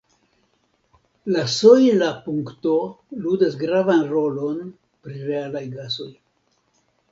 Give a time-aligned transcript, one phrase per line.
[1.35, 2.73] La sojla punkto
[3.27, 6.11] ludas gravan rolon pri realaj gasoj.